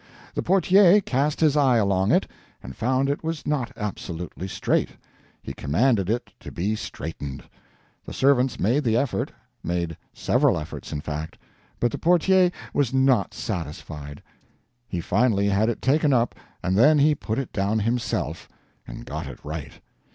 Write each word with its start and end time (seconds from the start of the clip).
The 0.33 0.41
PORTIER 0.41 1.01
cast 1.01 1.41
his 1.41 1.55
eye 1.55 1.77
along 1.77 2.11
it, 2.11 2.25
and 2.63 2.75
found 2.75 3.07
it 3.07 3.23
was 3.23 3.45
not 3.45 3.71
absolutely 3.77 4.47
straight; 4.47 4.89
he 5.43 5.53
commanded 5.53 6.09
it 6.09 6.31
to 6.39 6.51
be 6.51 6.75
straightened; 6.75 7.43
the 8.03 8.11
servants 8.11 8.59
made 8.59 8.83
the 8.83 8.97
effort 8.97 9.31
made 9.63 9.95
several 10.11 10.57
efforts, 10.57 10.91
in 10.91 11.01
fact 11.01 11.37
but 11.79 11.91
the 11.91 11.99
PORTIER 11.99 12.49
was 12.73 12.91
not 12.91 13.35
satisfied. 13.35 14.23
He 14.87 15.01
finally 15.01 15.49
had 15.49 15.69
it 15.69 15.83
taken 15.83 16.13
up, 16.13 16.33
and 16.63 16.75
then 16.75 16.97
he 16.97 17.13
put 17.13 17.37
it 17.37 17.53
down 17.53 17.77
himself 17.77 18.49
and 18.87 19.05
got 19.05 19.27
it 19.27 19.37
right. 19.45 19.73